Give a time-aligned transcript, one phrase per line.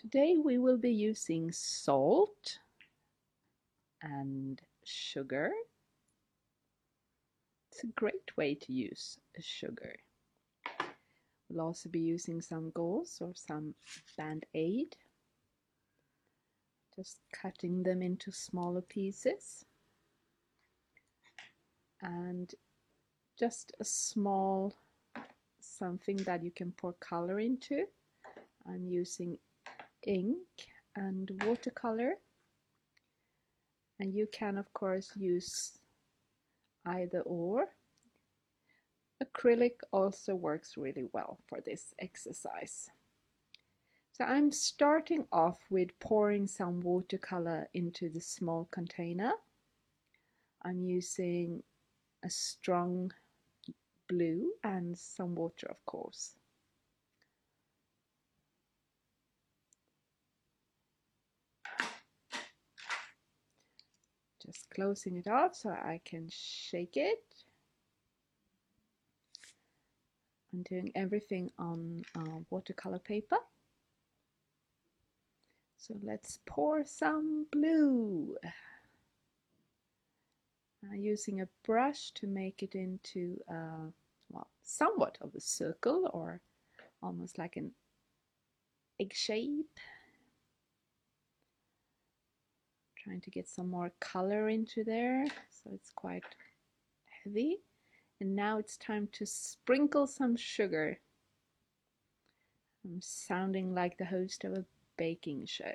[0.00, 2.60] Today we will be using salt
[4.00, 5.50] and sugar.
[7.72, 9.96] It's a great way to use sugar.
[11.48, 13.74] We'll also be using some gauze or some
[14.16, 14.94] band-aid.
[16.94, 19.64] Just cutting them into smaller pieces.
[22.00, 22.54] And
[23.36, 24.76] just a small
[25.58, 27.86] something that you can pour color into.
[28.64, 29.38] I'm using
[30.06, 30.38] ink
[30.96, 32.14] and watercolor.
[34.00, 35.78] And you can of course use
[36.86, 37.66] either or.
[39.22, 42.88] Acrylic also works really well for this exercise.
[44.12, 49.32] So I'm starting off with pouring some watercolor into the small container.
[50.64, 51.62] I'm using
[52.24, 53.12] a strong
[54.08, 56.34] blue and some water of course
[64.48, 67.22] just closing it off so I can shake it.
[70.52, 73.36] I'm doing everything on uh, watercolor paper.
[75.76, 78.36] So let's pour some blue.
[80.94, 83.90] Using a brush to make it into uh,
[84.30, 86.40] well, somewhat of a circle or
[87.02, 87.72] almost like an
[88.98, 89.78] egg shape
[93.08, 96.24] trying to get some more color into there so it's quite
[97.24, 97.56] heavy.
[98.20, 100.98] And now it's time to sprinkle some sugar.
[102.84, 104.64] I'm sounding like the host of a
[104.98, 105.72] baking show.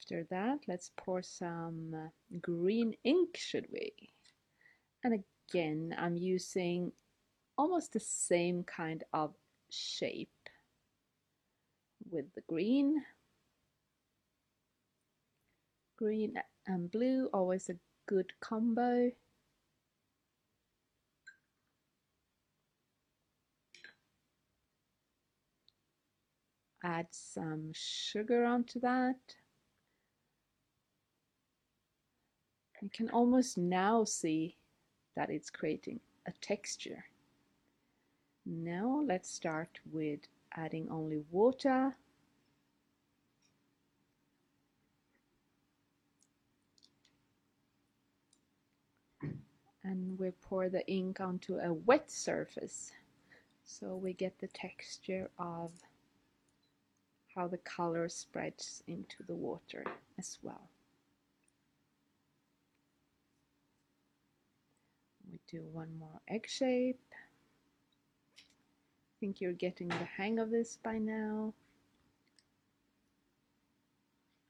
[0.00, 2.10] After that let's pour some
[2.40, 3.92] green ink should we?
[5.04, 5.22] And
[5.52, 6.92] again I'm using
[7.56, 9.34] almost the same kind of
[9.70, 10.30] shape
[12.10, 13.02] with the green.
[15.96, 16.34] Green
[16.66, 17.76] and blue, always a
[18.06, 19.10] good combo.
[26.84, 29.16] Add some sugar onto that.
[32.80, 34.56] You can almost now see
[35.16, 37.04] that it's creating a texture.
[38.46, 40.20] Now let's start with
[40.56, 41.94] adding only water.
[49.84, 52.92] And we pour the ink onto a wet surface.
[53.64, 55.70] So we get the texture of
[57.34, 59.84] how the color spreads into the water
[60.18, 60.68] as well.
[65.30, 67.00] We do one more egg shape
[69.20, 71.52] think you're getting the hang of this by now.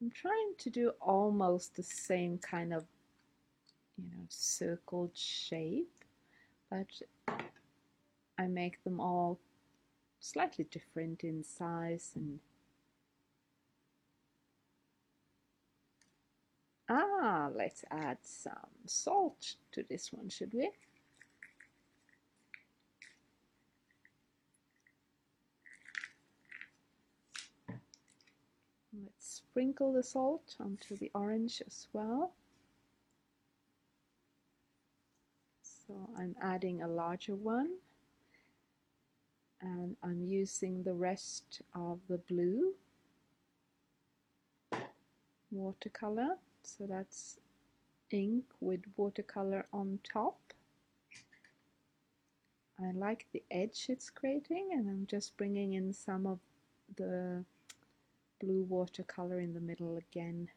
[0.00, 2.84] I'm trying to do almost the same kind of,
[3.96, 6.04] you know, circled shape,
[6.70, 6.86] but
[8.38, 9.38] I make them all
[10.20, 12.40] slightly different in size and
[16.90, 18.54] Ah, let's add some
[18.86, 20.70] salt to this one, should we?
[29.02, 32.32] Let's sprinkle the salt onto the orange as well.
[35.62, 37.70] So I'm adding a larger one.
[39.60, 42.74] And I'm using the rest of the blue
[45.50, 46.36] watercolor.
[46.62, 47.38] So that's
[48.10, 50.38] ink with watercolor on top.
[52.80, 56.38] I like the edge it's creating and I'm just bringing in some of
[56.96, 57.44] the
[58.40, 60.48] blue watercolor in the middle again.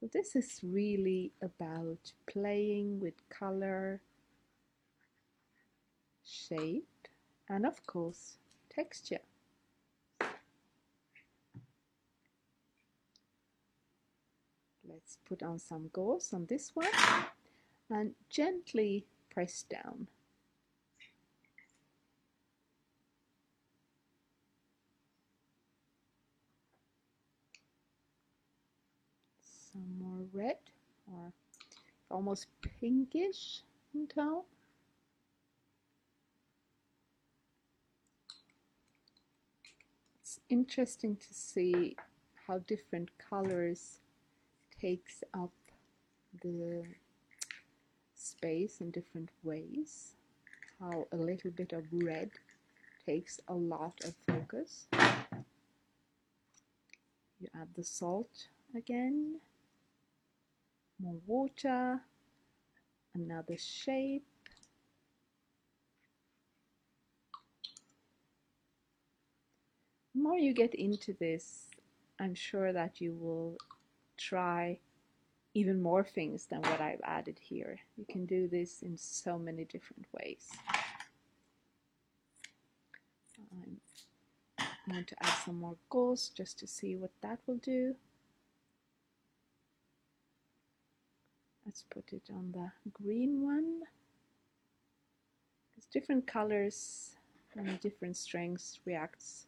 [0.00, 4.00] So this is really about playing with color,
[6.24, 7.08] shape,
[7.48, 8.36] and of course
[8.68, 9.20] texture.
[14.88, 16.86] Let's put on some gauze on this one
[17.90, 20.08] and gently press down.
[29.76, 30.56] Some more red
[31.12, 31.32] or
[32.10, 32.46] almost
[32.80, 33.62] pinkish
[33.94, 34.42] in tone.
[40.20, 41.96] It's interesting to see
[42.46, 44.00] how different colors
[44.80, 45.52] takes up
[46.42, 46.84] the
[48.14, 50.14] space in different ways,
[50.80, 52.30] how a little bit of red
[53.04, 54.86] takes a lot of focus.
[57.40, 59.36] You add the salt again,
[61.00, 62.00] more water,
[63.14, 64.24] another shape.
[70.14, 71.66] The more you get into this,
[72.18, 73.58] I'm sure that you will
[74.16, 74.78] try
[75.52, 77.78] even more things than what I've added here.
[77.96, 80.48] You can do this in so many different ways.
[83.52, 83.76] Um,
[84.58, 87.94] I want to add some more gauze just to see what that will do.
[91.76, 93.82] Let's put it on the green one.
[95.68, 97.16] Because different colors
[97.54, 99.46] and different strengths reacts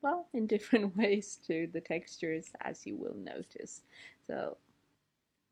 [0.00, 3.80] well in different ways to the textures as you will notice.
[4.28, 4.58] So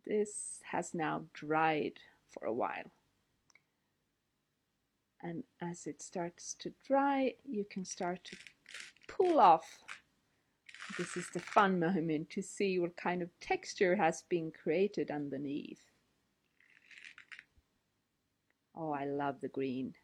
[0.07, 1.95] this has now dried
[2.31, 2.93] for a while.
[5.21, 8.37] And as it starts to dry, you can start to
[9.09, 9.83] pull off.
[10.99, 15.81] This is the fun moment to see what kind of texture has been created underneath.
[18.75, 19.95] Oh, I love the green.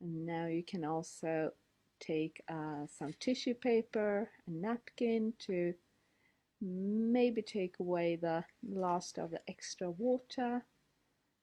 [0.00, 1.52] And now you can also
[2.00, 5.74] take uh, some tissue paper, a napkin to
[6.60, 10.64] maybe take away the last of the extra water.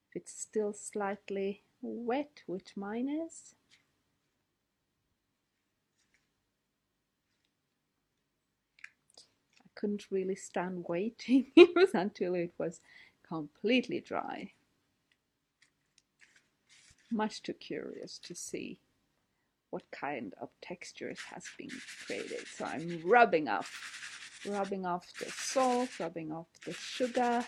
[0.10, 3.56] If it's still slightly wet, which mine is,
[9.84, 11.48] couldn't really stand waiting
[11.94, 12.80] until it was
[13.28, 14.50] completely dry.
[17.12, 18.80] Much too curious to see
[19.72, 21.70] what kind of textures has been
[22.06, 22.48] created.
[22.48, 27.44] So I'm rubbing off, rubbing off the salt, rubbing off the sugar.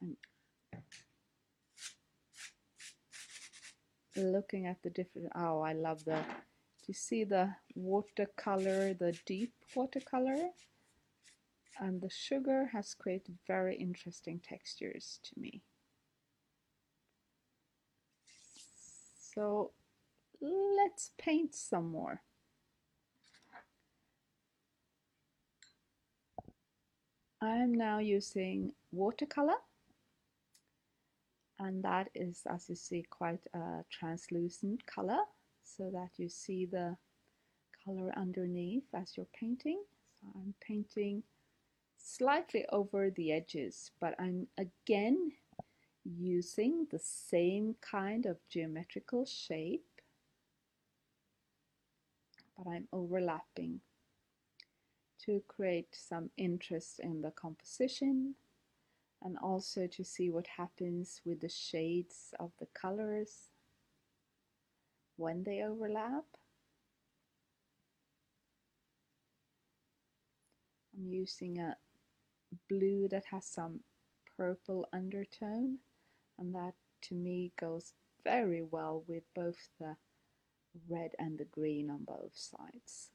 [0.00, 0.16] I'm
[4.14, 6.20] looking at the different, oh, I love the
[6.88, 10.50] you see the watercolor, the deep watercolor?
[11.78, 15.62] And the sugar has created very interesting textures to me.
[19.34, 19.70] So
[20.40, 22.22] let's paint some more.
[27.40, 29.54] I'm now using watercolor
[31.60, 35.20] and that is as you see quite a translucent color
[35.76, 36.96] so that you see the
[37.84, 39.82] color underneath as you're painting.
[40.20, 41.22] So I'm painting
[41.96, 45.32] slightly over the edges, but I'm again
[46.04, 49.84] using the same kind of geometrical shape,
[52.56, 53.80] but I'm overlapping
[55.26, 58.34] to create some interest in the composition
[59.22, 63.50] and also to see what happens with the shades of the colors
[65.18, 66.24] when they overlap.
[70.96, 71.76] I'm using a
[72.68, 73.80] blue that has some
[74.36, 75.78] purple undertone
[76.38, 77.92] and that to me goes
[78.24, 79.96] very well with both the
[80.88, 83.10] red and the green on both sides.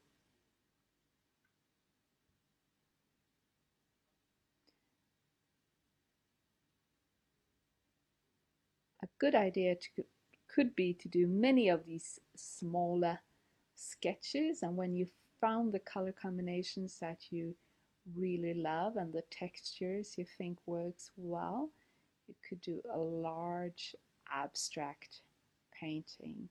[9.03, 10.05] A good idea to
[10.53, 13.19] could be to do many of these smaller
[13.75, 14.63] sketches.
[14.63, 15.07] And when you
[15.41, 17.55] found the color combinations that you
[18.15, 21.69] really love and the textures you think works well
[22.27, 23.95] you could do a large
[24.31, 25.21] abstract
[25.79, 26.49] painting.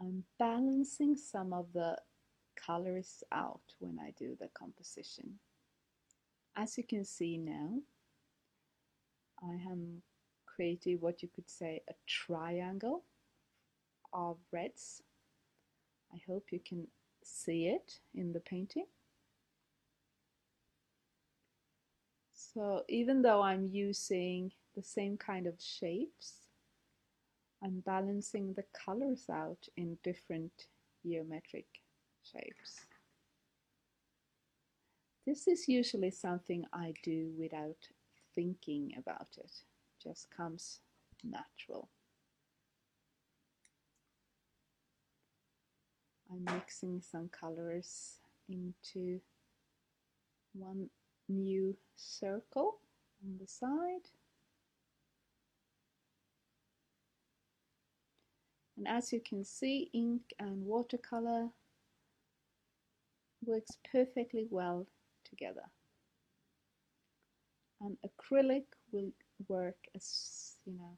[0.00, 1.96] I'm balancing some of the
[2.66, 5.38] colors out when I do the composition.
[6.56, 7.80] As you can see now,
[9.42, 10.02] I am
[10.46, 13.04] creating what you could say a triangle
[14.12, 15.02] of reds.
[16.12, 16.86] I hope you can
[17.24, 18.86] see it in the painting.
[22.32, 26.34] So even though I'm using the same kind of shapes,
[27.62, 30.52] I'm balancing the colors out in different
[31.04, 31.66] geometric
[32.32, 32.80] shapes.
[35.26, 37.88] This is usually something I do without
[38.34, 39.52] thinking about it,
[40.02, 40.80] just comes
[41.22, 41.88] natural.
[46.30, 49.20] I'm mixing some colors into
[50.52, 50.90] one
[51.28, 52.78] new circle
[53.24, 54.08] on the side.
[58.76, 61.48] And as you can see, ink and watercolor
[63.46, 64.86] works perfectly well
[65.28, 65.64] together.
[67.80, 69.12] And acrylic will
[69.48, 70.96] work as, you know,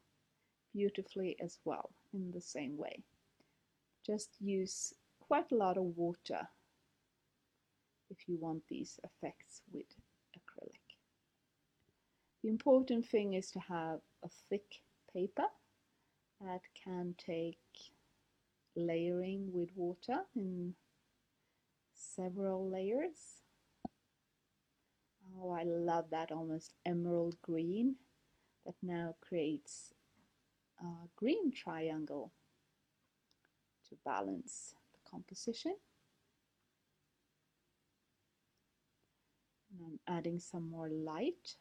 [0.75, 3.03] beautifully as well in the same way.
[4.07, 6.47] Just use quite a lot of water
[8.11, 9.87] if you want these effects with
[10.37, 10.87] acrylic.
[12.43, 14.81] The important thing is to have a thick
[15.13, 15.47] paper
[16.41, 17.59] that can take
[18.77, 20.75] layering with water in
[21.97, 23.43] several layers.
[25.39, 27.97] Oh, I love that almost emerald green
[28.65, 29.93] that now creates
[30.81, 32.33] a green triangle
[33.89, 35.75] to balance the composition.
[39.73, 41.57] And I'm adding some more light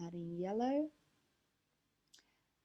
[0.00, 0.88] adding yellow.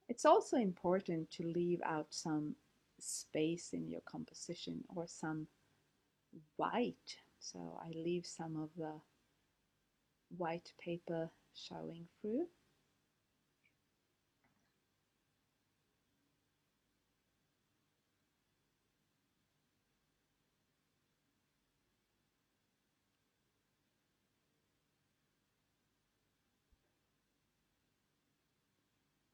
[0.10, 2.56] It's also important to leave out some
[3.00, 5.48] space in your composition or some
[6.56, 7.18] white.
[7.40, 8.94] So I leave some of the
[10.38, 12.48] white paper showing through.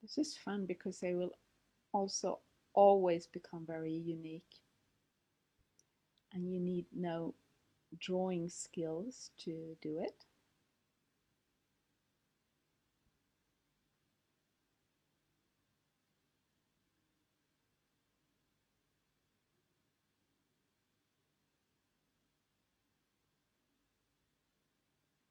[0.02, 1.32] This is fun because they will
[1.94, 2.40] also
[2.74, 4.62] always become very unique.
[6.34, 7.34] And you need no
[7.98, 10.26] drawing skills to do it.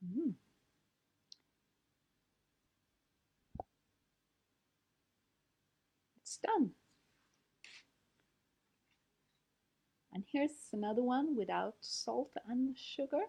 [0.04, 0.34] Mm.
[6.20, 6.72] It's done.
[10.32, 13.20] Here's another one without salt and sugar.